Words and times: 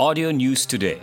Audio 0.00 0.30
News 0.30 0.64
Today. 0.64 1.02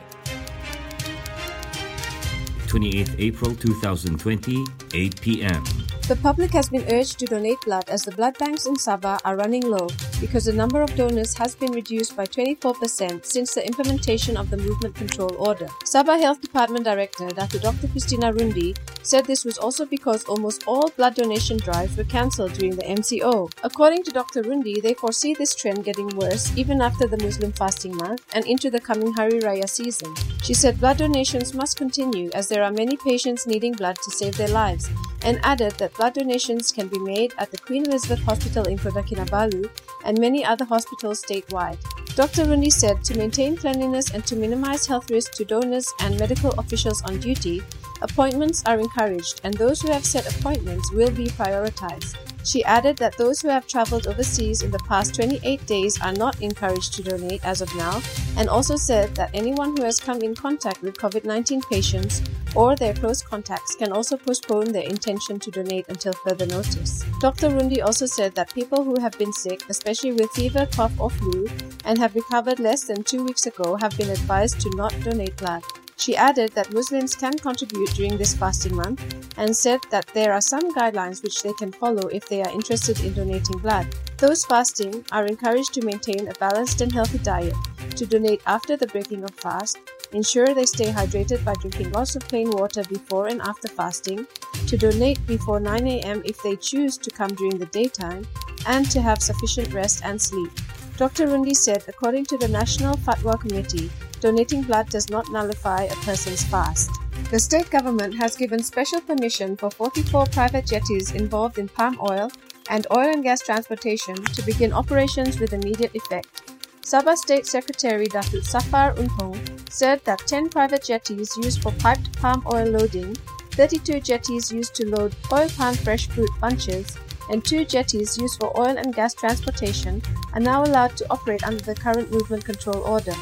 28th 2.71 3.19
April 3.19 3.53
2020, 3.53 4.63
8 4.93 5.19
p.m. 5.19 5.61
The 6.07 6.15
public 6.23 6.51
has 6.51 6.69
been 6.69 6.85
urged 6.89 7.19
to 7.19 7.25
donate 7.25 7.59
blood 7.65 7.89
as 7.89 8.03
the 8.03 8.11
blood 8.11 8.37
banks 8.37 8.65
in 8.65 8.75
Sabah 8.75 9.19
are 9.25 9.35
running 9.35 9.67
low 9.67 9.89
because 10.19 10.45
the 10.45 10.53
number 10.53 10.81
of 10.81 10.95
donors 10.95 11.33
has 11.33 11.55
been 11.55 11.71
reduced 11.71 12.15
by 12.15 12.25
24% 12.25 13.25
since 13.25 13.53
the 13.53 13.65
implementation 13.65 14.37
of 14.37 14.49
the 14.49 14.57
Movement 14.57 14.95
Control 14.95 15.33
Order. 15.37 15.67
Sabah 15.83 16.19
Health 16.19 16.41
Department 16.41 16.85
Director 16.85 17.27
Dr. 17.29 17.59
Dr. 17.59 17.87
Christina 17.87 18.31
Rundi 18.31 18.77
said 19.03 19.25
this 19.25 19.45
was 19.45 19.57
also 19.57 19.85
because 19.85 20.23
almost 20.25 20.63
all 20.67 20.89
blood 20.97 21.15
donation 21.15 21.57
drives 21.57 21.95
were 21.97 22.03
cancelled 22.03 22.53
during 22.53 22.75
the 22.75 22.83
MCO. 22.83 23.51
According 23.63 24.03
to 24.03 24.11
Dr. 24.11 24.43
Rundi, 24.43 24.81
they 24.81 24.93
foresee 24.93 25.33
this 25.33 25.55
trend 25.55 25.83
getting 25.83 26.09
worse 26.09 26.55
even 26.57 26.81
after 26.81 27.07
the 27.07 27.17
Muslim 27.23 27.51
fasting 27.51 27.95
month 27.97 28.25
and 28.33 28.45
into 28.45 28.69
the 28.69 28.79
coming 28.79 29.13
Hari 29.13 29.39
Raya 29.41 29.69
season. 29.69 30.13
She 30.43 30.53
said 30.53 30.79
blood 30.79 30.97
donations 30.97 31.53
must 31.53 31.77
continue 31.77 32.29
as 32.33 32.47
there 32.47 32.63
are 32.63 32.71
many 32.71 32.97
patients 32.97 33.47
needing 33.47 33.73
blood 33.73 33.97
to 34.03 34.11
save 34.11 34.37
their 34.37 34.49
lives 34.49 34.89
and 35.25 35.39
added 35.43 35.73
that 35.73 35.93
blood 35.95 36.13
donations 36.13 36.71
can 36.71 36.87
be 36.87 36.99
made 36.99 37.33
at 37.39 37.51
the 37.51 37.57
Queen 37.57 37.85
Elizabeth 37.85 38.23
Hospital 38.23 38.63
in 38.65 38.77
Kota 38.77 39.01
Kinabalu 39.01 39.69
and 40.05 40.19
many 40.19 40.45
other 40.45 40.63
hospitals 40.63 41.21
statewide. 41.21 41.77
Dr. 42.15 42.45
Rundi 42.45 42.71
said 42.71 43.03
to 43.03 43.17
maintain 43.17 43.57
cleanliness 43.57 44.11
and 44.11 44.25
to 44.25 44.35
minimize 44.37 44.85
health 44.85 45.09
risks 45.11 45.35
to 45.37 45.43
donors 45.43 45.91
and 45.99 46.17
medical 46.17 46.51
officials 46.51 47.01
on 47.01 47.19
duty, 47.19 47.61
appointments 48.01 48.63
are 48.65 48.79
encouraged 48.79 49.41
and 49.43 49.53
those 49.55 49.81
who 49.81 49.91
have 49.91 50.05
set 50.05 50.29
appointments 50.37 50.91
will 50.93 51.11
be 51.11 51.25
prioritized. 51.27 52.34
She 52.45 52.63
added 52.63 52.97
that 52.97 53.17
those 53.17 53.41
who 53.41 53.49
have 53.49 53.67
traveled 53.67 54.05
overseas 54.05 54.61
in 54.61 54.69
the 54.69 54.85
past 54.87 55.15
28 55.15 55.65
days 55.65 55.99
are 55.99 56.13
not 56.13 56.41
encouraged 56.41 56.93
to 56.93 57.03
donate 57.03 57.43
as 57.43 57.61
of 57.61 57.75
now, 57.75 58.01
and 58.37 58.47
also 58.47 58.75
said 58.75 59.15
that 59.15 59.31
anyone 59.33 59.75
who 59.75 59.83
has 59.83 59.99
come 59.99 60.21
in 60.21 60.35
contact 60.35 60.83
with 60.83 60.97
COVID 60.97 61.25
19 61.25 61.61
patients 61.63 62.21
or 62.55 62.75
their 62.75 62.93
close 62.93 63.21
contacts 63.21 63.75
can 63.75 63.91
also 63.91 64.15
postpone 64.15 64.71
their 64.71 64.87
intention 64.87 65.39
to 65.39 65.51
donate 65.51 65.89
until 65.89 66.13
further 66.13 66.45
notice. 66.45 67.03
Dr. 67.19 67.49
Rundi 67.49 67.83
also 67.83 68.05
said 68.05 68.35
that 68.35 68.53
people 68.53 68.83
who 68.83 68.99
have 69.01 69.17
been 69.17 69.33
sick, 69.33 69.63
especially 69.69 70.13
with 70.13 70.31
fever, 70.31 70.67
cough, 70.71 70.93
or 70.99 71.09
flu, 71.09 71.47
and 71.83 71.97
have 71.97 72.15
recovered 72.15 72.59
less 72.59 72.83
than 72.83 73.03
two 73.03 73.23
weeks 73.23 73.47
ago, 73.47 73.75
have 73.75 73.97
been 73.97 74.09
advised 74.09 74.61
to 74.61 74.69
not 74.75 74.93
donate 75.03 75.35
blood. 75.37 75.63
She 75.97 76.15
added 76.15 76.51
that 76.53 76.73
Muslims 76.73 77.15
can 77.15 77.37
contribute 77.37 77.89
during 77.95 78.17
this 78.17 78.35
fasting 78.35 78.75
month 78.75 79.01
and 79.37 79.55
said 79.55 79.79
that 79.91 80.07
there 80.13 80.33
are 80.33 80.41
some 80.41 80.73
guidelines 80.75 81.23
which 81.23 81.41
they 81.41 81.53
can 81.53 81.71
follow 81.71 82.07
if 82.09 82.27
they 82.27 82.43
are 82.43 82.51
interested 82.51 82.99
in 82.99 83.13
donating 83.13 83.57
blood. 83.59 83.87
Those 84.17 84.45
fasting 84.45 85.05
are 85.11 85.25
encouraged 85.25 85.73
to 85.73 85.85
maintain 85.85 86.27
a 86.27 86.33
balanced 86.33 86.81
and 86.81 86.91
healthy 86.91 87.19
diet, 87.19 87.55
to 87.95 88.05
donate 88.05 88.41
after 88.45 88.77
the 88.77 88.87
breaking 88.87 89.23
of 89.23 89.33
fast, 89.35 89.77
ensure 90.11 90.53
they 90.53 90.65
stay 90.65 90.91
hydrated 90.91 91.43
by 91.43 91.53
drinking 91.55 91.91
lots 91.91 92.15
of 92.15 92.27
plain 92.27 92.49
water 92.51 92.83
before 92.83 93.27
and 93.27 93.41
after 93.41 93.67
fasting, 93.67 94.27
to 94.67 94.77
donate 94.77 95.25
before 95.27 95.59
9 95.59 95.87
a.m. 95.87 96.21
if 96.25 96.41
they 96.43 96.55
choose 96.55 96.97
to 96.97 97.09
come 97.09 97.33
during 97.35 97.57
the 97.57 97.65
daytime, 97.67 98.25
and 98.67 98.89
to 98.91 99.01
have 99.01 99.21
sufficient 99.21 99.73
rest 99.73 100.01
and 100.03 100.21
sleep. 100.21 100.51
Dr. 100.97 101.27
Rundi 101.27 101.55
said, 101.55 101.83
according 101.87 102.25
to 102.25 102.37
the 102.37 102.47
National 102.47 102.95
Fatwa 102.95 103.39
Committee, 103.39 103.91
donating 104.25 104.63
blood 104.63 104.89
does 104.89 105.07
not 105.11 105.29
nullify 105.29 105.83
a 105.83 105.95
person's 105.97 106.43
fast. 106.45 106.89
The 107.29 107.37
state 107.37 107.69
government 107.69 108.15
has 108.15 108.35
given 108.35 108.63
special 108.63 108.99
permission 108.99 109.55
for 109.55 109.69
44 109.69 110.25
private 110.33 110.65
jetties 110.65 111.11
involved 111.11 111.59
in 111.59 111.67
palm 111.67 111.99
oil 112.01 112.31
and 112.71 112.87
oil 112.91 113.13
and 113.13 113.21
gas 113.21 113.41
transportation 113.41 114.15
to 114.15 114.41
begin 114.41 114.73
operations 114.73 115.39
with 115.39 115.53
immediate 115.53 115.93
effect. 115.93 116.57
Sabah 116.81 117.15
State 117.15 117.45
Secretary 117.45 118.07
Datuk 118.07 118.43
Safar 118.43 118.95
Untong 118.97 119.37
said 119.69 120.01
that 120.05 120.25
10 120.25 120.49
private 120.49 120.83
jetties 120.83 121.29
used 121.37 121.61
for 121.61 121.71
piped 121.73 122.09
palm 122.17 122.41
oil 122.51 122.65
loading, 122.65 123.13
32 123.53 123.99
jetties 124.01 124.51
used 124.51 124.73
to 124.73 124.89
load 124.89 125.13
oil 125.31 125.49
palm 125.53 125.75
fresh 125.75 126.09
fruit 126.09 126.33
bunches, 126.41 126.97
and 127.29 127.45
two 127.45 127.63
jetties 127.63 128.17
used 128.17 128.39
for 128.41 128.49
oil 128.57 128.73
and 128.73 128.95
gas 128.95 129.13
transportation 129.13 130.01
are 130.33 130.41
now 130.41 130.63
allowed 130.63 130.97
to 130.97 131.05
operate 131.11 131.45
under 131.45 131.61
the 131.61 131.75
current 131.75 132.09
movement 132.09 132.43
control 132.43 132.81
order. 132.81 133.13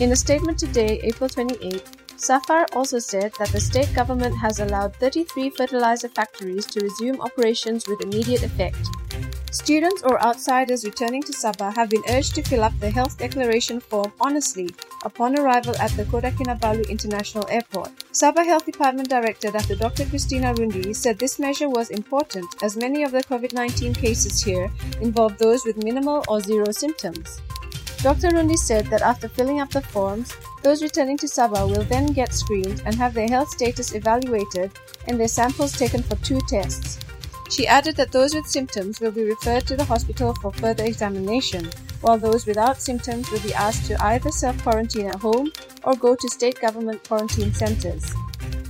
In 0.00 0.10
a 0.10 0.16
statement 0.16 0.58
today, 0.58 0.98
April 1.04 1.28
28, 1.28 1.80
Safar 2.16 2.66
also 2.72 2.98
said 2.98 3.32
that 3.38 3.50
the 3.50 3.60
state 3.60 3.94
government 3.94 4.36
has 4.36 4.58
allowed 4.58 4.96
33 4.96 5.50
fertilizer 5.50 6.08
factories 6.08 6.66
to 6.66 6.80
resume 6.80 7.20
operations 7.20 7.86
with 7.86 8.00
immediate 8.00 8.42
effect. 8.42 8.88
Students 9.52 10.02
or 10.02 10.20
outsiders 10.20 10.84
returning 10.84 11.22
to 11.22 11.32
Sabah 11.32 11.72
have 11.76 11.90
been 11.90 12.02
urged 12.10 12.34
to 12.34 12.42
fill 12.42 12.64
up 12.64 12.72
the 12.80 12.90
health 12.90 13.18
declaration 13.18 13.78
form 13.78 14.12
honestly 14.20 14.68
upon 15.04 15.38
arrival 15.38 15.76
at 15.78 15.92
the 15.92 16.04
Kota 16.06 16.32
Kinabalu 16.32 16.88
International 16.90 17.46
Airport. 17.48 17.94
Sabah 18.10 18.44
Health 18.44 18.66
Department 18.66 19.08
Director 19.08 19.52
Dr. 19.52 19.76
Dr. 19.76 20.06
Christina 20.06 20.54
Rundi 20.54 20.90
said 20.90 21.20
this 21.20 21.38
measure 21.38 21.68
was 21.70 21.90
important 21.90 22.50
as 22.64 22.76
many 22.76 23.04
of 23.04 23.12
the 23.12 23.22
COVID 23.22 23.52
19 23.52 23.94
cases 23.94 24.42
here 24.42 24.68
involve 25.00 25.38
those 25.38 25.64
with 25.64 25.84
minimal 25.84 26.24
or 26.26 26.40
zero 26.40 26.72
symptoms. 26.72 27.40
Dr. 28.04 28.28
Rundi 28.32 28.58
said 28.58 28.84
that 28.88 29.00
after 29.00 29.30
filling 29.30 29.62
up 29.62 29.70
the 29.70 29.80
forms, 29.80 30.36
those 30.62 30.82
returning 30.82 31.16
to 31.16 31.26
Sabah 31.26 31.66
will 31.66 31.84
then 31.84 32.12
get 32.12 32.34
screened 32.34 32.82
and 32.84 32.94
have 32.96 33.14
their 33.14 33.26
health 33.26 33.48
status 33.48 33.94
evaluated 33.94 34.72
and 35.08 35.18
their 35.18 35.26
samples 35.26 35.72
taken 35.72 36.02
for 36.02 36.16
two 36.16 36.38
tests. 36.46 37.00
She 37.48 37.66
added 37.66 37.96
that 37.96 38.12
those 38.12 38.34
with 38.34 38.46
symptoms 38.46 39.00
will 39.00 39.10
be 39.10 39.24
referred 39.24 39.66
to 39.68 39.74
the 39.74 39.86
hospital 39.86 40.34
for 40.42 40.52
further 40.52 40.84
examination, 40.84 41.70
while 42.02 42.18
those 42.18 42.44
without 42.44 42.78
symptoms 42.78 43.30
will 43.30 43.40
be 43.40 43.54
asked 43.54 43.86
to 43.86 44.04
either 44.04 44.30
self 44.30 44.62
quarantine 44.62 45.06
at 45.06 45.22
home 45.22 45.50
or 45.84 45.96
go 45.96 46.14
to 46.14 46.28
state 46.28 46.60
government 46.60 47.08
quarantine 47.08 47.54
centers. 47.54 48.12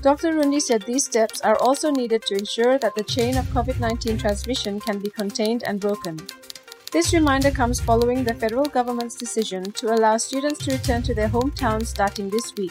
Dr. 0.00 0.34
Rundi 0.34 0.62
said 0.62 0.82
these 0.82 1.06
steps 1.06 1.40
are 1.40 1.58
also 1.58 1.90
needed 1.90 2.22
to 2.26 2.38
ensure 2.38 2.78
that 2.78 2.94
the 2.94 3.02
chain 3.02 3.36
of 3.36 3.46
COVID 3.46 3.80
19 3.80 4.16
transmission 4.16 4.78
can 4.78 5.00
be 5.00 5.10
contained 5.10 5.64
and 5.64 5.80
broken. 5.80 6.20
This 6.94 7.12
reminder 7.12 7.50
comes 7.50 7.80
following 7.80 8.22
the 8.22 8.34
federal 8.34 8.66
government's 8.66 9.16
decision 9.16 9.72
to 9.72 9.92
allow 9.92 10.16
students 10.16 10.64
to 10.64 10.74
return 10.74 11.02
to 11.02 11.12
their 11.12 11.28
hometowns 11.28 11.86
starting 11.86 12.30
this 12.30 12.54
week. 12.54 12.70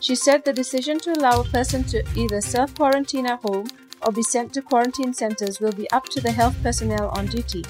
She 0.00 0.16
said 0.16 0.44
the 0.44 0.52
decision 0.52 0.98
to 0.98 1.12
allow 1.12 1.40
a 1.40 1.44
person 1.44 1.84
to 1.84 2.02
either 2.16 2.40
self 2.40 2.74
quarantine 2.74 3.26
at 3.26 3.38
home 3.38 3.68
or 4.04 4.10
be 4.10 4.24
sent 4.24 4.52
to 4.54 4.60
quarantine 4.62 5.14
centers 5.14 5.60
will 5.60 5.70
be 5.70 5.88
up 5.92 6.08
to 6.08 6.20
the 6.20 6.32
health 6.32 6.56
personnel 6.64 7.10
on 7.10 7.26
duty. 7.26 7.64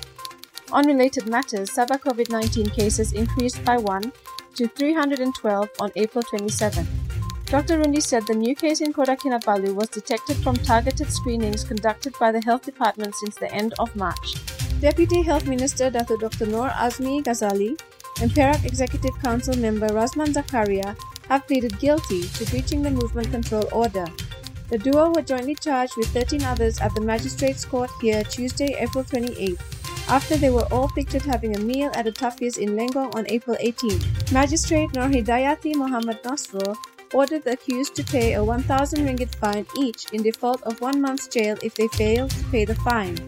On 0.72 0.86
related 0.86 1.26
matters, 1.26 1.68
Sabah 1.68 2.00
COVID 2.00 2.30
19 2.30 2.70
cases 2.70 3.12
increased 3.12 3.62
by 3.62 3.76
1 3.76 4.10
to 4.54 4.68
312 4.68 5.68
on 5.80 5.92
April 5.96 6.22
27. 6.22 6.88
Dr. 7.44 7.76
Rundi 7.76 8.00
said 8.00 8.26
the 8.26 8.32
new 8.32 8.54
case 8.54 8.80
in 8.80 8.94
Kota 8.94 9.16
Kinabalu 9.16 9.74
was 9.74 9.90
detected 9.90 10.38
from 10.38 10.56
targeted 10.56 11.12
screenings 11.12 11.62
conducted 11.62 12.14
by 12.18 12.32
the 12.32 12.40
health 12.40 12.62
department 12.62 13.14
since 13.16 13.36
the 13.36 13.52
end 13.52 13.74
of 13.78 13.94
March. 13.94 14.59
Deputy 14.80 15.20
Health 15.20 15.46
Minister 15.46 15.90
Dr. 15.90 16.16
Dr. 16.16 16.46
Noor 16.46 16.70
Azmi 16.70 17.22
Ghazali 17.22 17.78
and 18.22 18.34
Perak 18.34 18.64
Executive 18.64 19.12
Council 19.22 19.54
member 19.58 19.88
Razman 19.88 20.32
Zakaria 20.32 20.96
have 21.28 21.46
pleaded 21.46 21.78
guilty 21.78 22.22
to 22.22 22.46
breaching 22.46 22.82
the 22.82 22.90
movement 22.90 23.30
control 23.30 23.68
order. 23.72 24.06
The 24.70 24.78
duo 24.78 25.12
were 25.12 25.20
jointly 25.20 25.54
charged 25.56 25.98
with 25.98 26.08
13 26.14 26.44
others 26.44 26.80
at 26.80 26.94
the 26.94 27.02
Magistrates 27.02 27.66
Court 27.66 27.90
here 28.00 28.24
Tuesday, 28.24 28.74
April 28.78 29.04
28, 29.04 29.60
after 30.08 30.38
they 30.38 30.48
were 30.48 30.66
all 30.72 30.88
pictured 30.88 31.22
having 31.22 31.56
a 31.56 31.60
meal 31.60 31.90
at 31.92 32.06
a 32.06 32.12
Tahfiz 32.12 32.56
in 32.56 32.70
Lenggong 32.70 33.14
on 33.14 33.26
April 33.28 33.58
18. 33.60 34.00
Magistrate 34.32 34.94
Nur 34.94 35.08
Hidayati 35.08 35.74
Muhammad 35.74 36.22
Nasro 36.22 36.74
ordered 37.12 37.44
the 37.44 37.52
accused 37.52 37.94
to 37.96 38.04
pay 38.04 38.32
a 38.32 38.42
1,000 38.42 39.06
ringgit 39.06 39.34
fine 39.34 39.66
each 39.76 40.10
in 40.14 40.22
default 40.22 40.62
of 40.62 40.80
one 40.80 41.02
month's 41.02 41.28
jail 41.28 41.58
if 41.62 41.74
they 41.74 41.88
failed 41.88 42.30
to 42.30 42.44
pay 42.44 42.64
the 42.64 42.76
fine. 42.76 43.18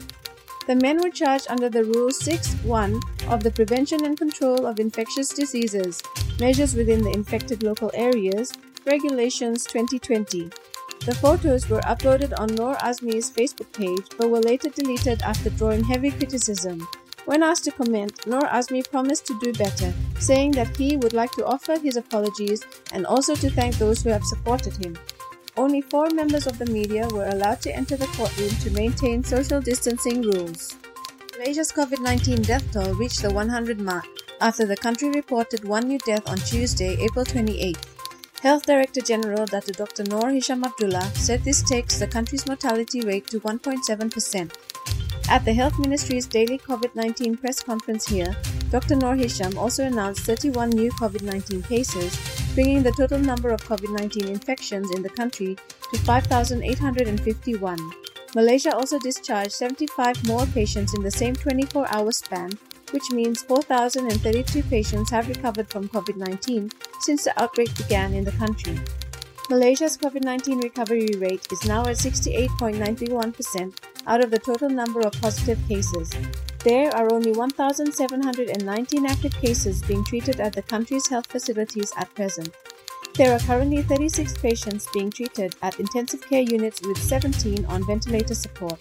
The 0.64 0.76
men 0.76 1.02
were 1.02 1.10
charged 1.10 1.48
under 1.50 1.68
the 1.68 1.82
Rule 1.82 2.10
6.1 2.10 3.00
of 3.28 3.42
the 3.42 3.50
Prevention 3.50 4.04
and 4.04 4.16
Control 4.16 4.64
of 4.64 4.78
Infectious 4.78 5.30
Diseases, 5.30 6.00
Measures 6.38 6.76
Within 6.76 7.02
the 7.02 7.10
Infected 7.10 7.64
Local 7.64 7.90
Areas, 7.94 8.52
Regulations 8.86 9.64
2020. 9.64 10.50
The 11.04 11.14
photos 11.16 11.68
were 11.68 11.80
uploaded 11.80 12.38
on 12.38 12.54
Noor 12.54 12.76
Azmi's 12.76 13.28
Facebook 13.28 13.72
page 13.72 14.06
but 14.16 14.30
were 14.30 14.40
later 14.40 14.68
deleted 14.68 15.22
after 15.22 15.50
drawing 15.50 15.82
heavy 15.82 16.12
criticism. 16.12 16.86
When 17.24 17.42
asked 17.42 17.64
to 17.64 17.72
comment, 17.72 18.24
Noor 18.24 18.42
Azmi 18.42 18.88
promised 18.88 19.26
to 19.26 19.38
do 19.40 19.52
better, 19.52 19.92
saying 20.20 20.52
that 20.52 20.76
he 20.76 20.96
would 20.96 21.12
like 21.12 21.32
to 21.32 21.44
offer 21.44 21.76
his 21.76 21.96
apologies 21.96 22.64
and 22.92 23.04
also 23.04 23.34
to 23.34 23.50
thank 23.50 23.78
those 23.78 24.02
who 24.02 24.10
have 24.10 24.24
supported 24.24 24.76
him. 24.76 24.96
Only 25.56 25.82
four 25.82 26.08
members 26.10 26.46
of 26.46 26.58
the 26.58 26.66
media 26.66 27.06
were 27.08 27.28
allowed 27.28 27.60
to 27.62 27.76
enter 27.76 27.96
the 27.96 28.06
courtroom 28.06 28.50
to 28.60 28.70
maintain 28.70 29.22
social 29.22 29.60
distancing 29.60 30.22
rules. 30.22 30.76
Malaysia's 31.38 31.70
COVID 31.72 32.00
19 32.00 32.42
death 32.42 32.64
toll 32.72 32.94
reached 32.94 33.20
the 33.20 33.30
100 33.30 33.80
mark 33.80 34.06
after 34.40 34.64
the 34.64 34.76
country 34.76 35.10
reported 35.10 35.64
one 35.64 35.88
new 35.88 35.98
death 35.98 36.26
on 36.28 36.38
Tuesday, 36.38 36.96
April 37.00 37.24
28. 37.24 37.76
Health 38.42 38.66
Director 38.66 39.00
General 39.00 39.46
Dr. 39.46 40.04
Noor 40.04 40.30
Hisham 40.30 40.64
Abdullah 40.64 41.04
said 41.14 41.44
this 41.44 41.62
takes 41.62 41.98
the 41.98 42.06
country's 42.06 42.46
mortality 42.46 43.02
rate 43.02 43.26
to 43.28 43.38
1.7%. 43.40 44.50
At 45.28 45.44
the 45.44 45.52
Health 45.52 45.78
Ministry's 45.78 46.26
daily 46.26 46.58
COVID 46.58 46.94
19 46.96 47.36
press 47.36 47.62
conference 47.62 48.08
here, 48.08 48.34
Dr. 48.70 48.96
Noor 48.96 49.14
Hisham 49.14 49.56
also 49.58 49.84
announced 49.84 50.22
31 50.22 50.70
new 50.70 50.90
COVID 50.92 51.22
19 51.22 51.62
cases, 51.62 52.41
bringing 52.54 52.82
the 52.82 52.92
total 52.92 53.18
number 53.18 53.50
of 53.50 53.62
COVID 53.62 53.98
19 53.98 54.28
infections 54.28 54.90
in 54.94 55.02
the 55.02 55.08
country 55.08 55.56
to 55.92 55.98
5,851. 56.00 57.78
Malaysia 58.34 58.74
also 58.74 58.98
discharged 58.98 59.52
75 59.52 60.26
more 60.26 60.46
patients 60.46 60.94
in 60.94 61.02
the 61.02 61.10
same 61.10 61.34
24 61.34 61.86
hour 61.92 62.12
span, 62.12 62.50
which 62.90 63.10
means 63.10 63.42
4,032 63.42 64.62
patients 64.64 65.10
have 65.10 65.28
recovered 65.28 65.68
from 65.68 65.88
COVID 65.88 66.16
19 66.16 66.70
since 67.00 67.24
the 67.24 67.42
outbreak 67.42 67.74
began 67.76 68.14
in 68.14 68.24
the 68.24 68.32
country. 68.32 68.78
Malaysia's 69.50 69.98
COVID 69.98 70.24
19 70.24 70.60
recovery 70.60 71.10
rate 71.18 71.46
is 71.52 71.64
now 71.64 71.82
at 71.82 71.96
68.91% 71.96 73.74
out 74.06 74.24
of 74.24 74.30
the 74.30 74.38
total 74.38 74.70
number 74.70 75.00
of 75.00 75.12
positive 75.20 75.58
cases. 75.68 76.10
There 76.64 76.94
are 76.94 77.12
only 77.12 77.32
1,719 77.32 79.06
active 79.06 79.32
cases 79.32 79.82
being 79.82 80.04
treated 80.04 80.38
at 80.38 80.52
the 80.52 80.62
country's 80.62 81.08
health 81.08 81.26
facilities 81.26 81.92
at 81.96 82.14
present. 82.14 82.54
There 83.16 83.34
are 83.34 83.40
currently 83.40 83.82
36 83.82 84.38
patients 84.38 84.86
being 84.94 85.10
treated 85.10 85.56
at 85.60 85.80
intensive 85.80 86.22
care 86.22 86.42
units 86.42 86.80
with 86.86 86.98
17 86.98 87.64
on 87.66 87.84
ventilator 87.84 88.34
support. 88.34 88.80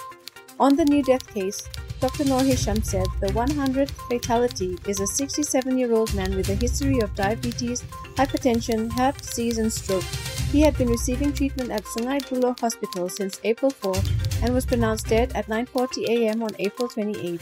On 0.60 0.76
the 0.76 0.86
new 0.86 1.02
death 1.02 1.26
case, 1.34 1.68
Dr. 2.00 2.26
Noor 2.26 2.44
Hisham 2.44 2.84
said 2.84 3.08
the 3.20 3.28
100th 3.28 3.92
fatality 4.10 4.78
is 4.88 5.00
a 5.00 5.08
67 5.08 5.76
year 5.76 5.92
old 5.92 6.14
man 6.14 6.36
with 6.36 6.50
a 6.50 6.56
history 6.56 7.00
of 7.00 7.16
diabetes, 7.16 7.82
hypertension, 8.16 8.92
heart 8.92 9.18
disease, 9.18 9.58
and 9.58 9.74
stroke. 9.74 10.04
He 10.52 10.62
had 10.62 10.78
been 10.78 10.90
receiving 10.90 11.32
treatment 11.32 11.72
at 11.72 11.86
Sungai 11.86 12.20
Buloh 12.28 12.60
Hospital 12.60 13.08
since 13.08 13.40
April 13.44 13.72
4 13.72 13.96
and 14.44 14.54
was 14.54 14.66
pronounced 14.66 15.08
dead 15.08 15.32
at 15.34 15.48
9:40 15.48 16.10
a.m. 16.10 16.44
on 16.44 16.52
April 16.60 16.88
28. 16.88 17.40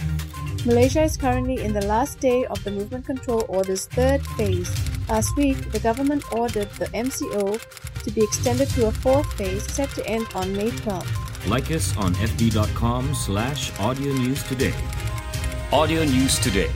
Malaysia 0.66 1.04
is 1.04 1.16
currently 1.16 1.64
in 1.64 1.74
the 1.74 1.86
last 1.86 2.20
day 2.20 2.46
of 2.46 2.62
the 2.64 2.72
movement 2.72 3.06
control 3.06 3.46
order's 3.48 3.86
third 3.88 4.22
phase. 4.36 4.70
Last 5.08 5.36
week, 5.38 5.72
the 5.72 5.80
government 5.80 6.24
ordered 6.34 6.70
the 6.72 6.88
MCO 6.88 7.60
to 8.04 8.12
be 8.12 8.22
extended 8.22 8.70
to 8.72 8.88
a 8.88 8.92
fourth 8.92 9.32
phase 9.34 9.64
set 9.72 9.90
to 9.92 10.06
end 10.06 10.28
on 10.36 10.54
May 10.54 10.72
12. 10.72 11.48
Like 11.48 11.72
us 11.72 11.96
on 11.98 12.14
fb.com 12.16 13.16
slash 13.16 13.78
audio 13.80 14.12
news 14.14 14.44
today. 14.44 14.74
Audio 15.72 16.04
News 16.04 16.40
Today 16.40 16.72